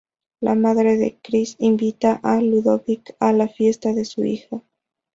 [0.39, 4.63] La madre de Cris invita a Ludovic a la fiesta de su hija.